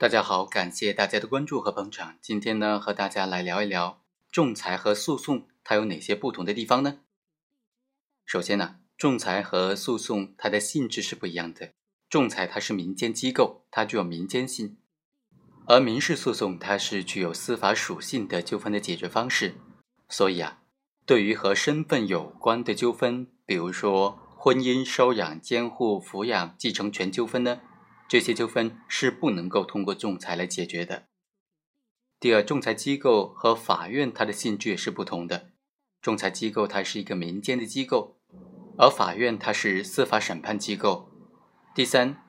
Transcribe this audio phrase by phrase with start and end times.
[0.00, 2.16] 大家好，感谢大家的关注和捧场。
[2.22, 4.00] 今天呢，和大家来聊一聊
[4.32, 7.00] 仲裁和诉讼它有哪些不同的地方呢？
[8.24, 11.72] 首先呢，仲裁和诉讼它的性质是不一样的。
[12.08, 14.78] 仲裁它是民间机构，它具有民间性；
[15.66, 19.56] 而民事诉讼它是具有司法属性的纠纷的解决方式。
[20.08, 20.62] 所以啊，
[21.04, 27.60] 对于和身份有关的纠纷，比如说婚姻、收养、监护、抚养、继承权纠纷呢？
[28.10, 31.04] 这些纠纷是不能够通过仲裁来解决的。
[32.18, 35.50] 第二，仲裁机构和法院它的性质也是不同的。
[36.02, 38.16] 仲裁机构它是一个民间的机构，
[38.76, 41.08] 而法院它是司法审判机构。
[41.72, 42.20] 第三，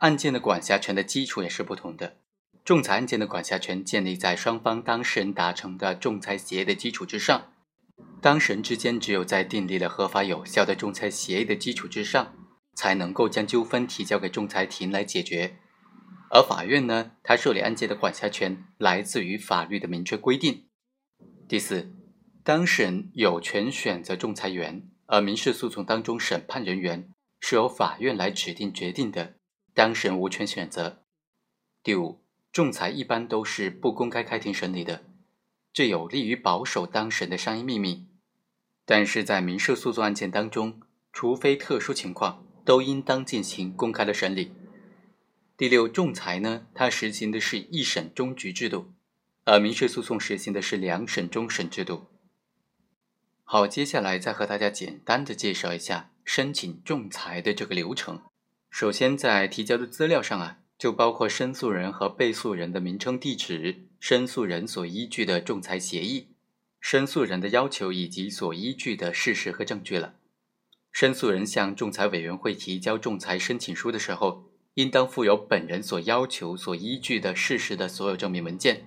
[0.00, 2.18] 案件的管辖权的基础也是不同的。
[2.62, 7.54] 仲裁案件的管辖权建立在双方当事人达成的仲裁协议的基础之上，
[8.20, 12.34] 当事人之间只有在订立了合法有效的仲裁协议的基础之上。
[12.74, 15.58] 才能够将纠纷提交给仲裁庭来解决，
[16.30, 20.68] 而法院呢，它受理案件的管辖权来自于法律的明确规定。
[21.48, 21.92] 第四，
[22.42, 27.10] 当事人有权选择仲裁员，而民事诉讼当中审判人员
[27.40, 29.34] 是由法院来指定决定的，
[29.74, 31.04] 当事人无权选择。
[31.82, 35.04] 第五，仲裁一般都是不公开开庭审理的，
[35.72, 38.08] 这有利于保守当事人的商业秘密。
[38.86, 40.80] 但是在民事诉讼案件当中，
[41.12, 42.46] 除非特殊情况。
[42.64, 44.52] 都应当进行公开的审理。
[45.56, 48.92] 第六，仲裁呢，它实行的是一审终局制度，
[49.44, 52.06] 而民事诉讼实行的是两审终审制度。
[53.44, 58.22] 好，接下来再和大家简单的介绍一下申请仲裁的这个流程。
[58.70, 66.28] 首先，在提交的资料上啊，就包括申诉人和被诉人的名称、地址、申诉人所依据的仲裁协议、
[66.80, 70.14] 申诉人的要求以及所依据的事实和证据了。
[70.92, 78.84] 申诉人向仲裁委员会提交仲裁申请书的时候，应当附有本人所要求、所依据的事实的所有证明文件，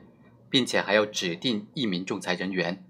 [0.50, 2.86] 并且还要指定一名仲裁人员。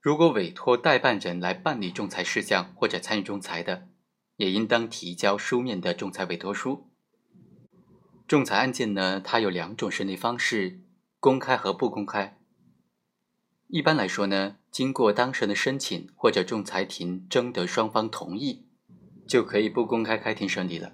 [0.00, 3.88] 如果委托代办人来办理仲裁事项或者参与仲裁的，
[4.36, 6.90] 也应当提交书面的仲裁委托书。
[8.26, 10.80] 仲裁案件呢，它有两种审理方式：
[11.18, 12.39] 公开和不公开。
[13.72, 18.64] 一般来说呢，经过当事人的申请或者仲裁庭征得双方同意，
[19.28, 20.92] 就可以不公开开庭审理了。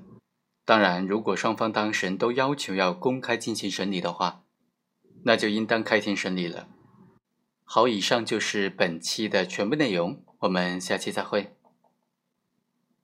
[0.66, 4.42] 当然，如果双方当事人都要求要公开进行审理的话，
[5.25, 6.69] 那就应当开庭审理了。
[7.64, 11.56] 好，以上就是本期的全部内容，我们下期再会。